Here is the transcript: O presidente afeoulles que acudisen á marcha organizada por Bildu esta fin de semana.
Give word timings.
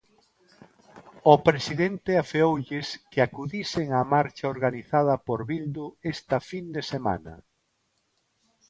O 1.33 1.35
presidente 1.47 2.11
afeoulles 2.23 2.87
que 3.11 3.19
acudisen 3.27 3.87
á 3.99 4.01
marcha 4.13 4.51
organizada 4.55 5.15
por 5.27 5.39
Bildu 5.49 5.85
esta 6.13 6.37
fin 6.49 6.65
de 6.75 6.81
semana. 6.91 7.33